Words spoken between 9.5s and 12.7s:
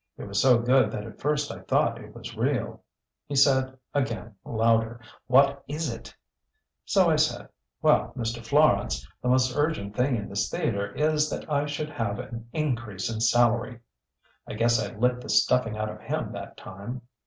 urgent thing in this theatre is that I should have an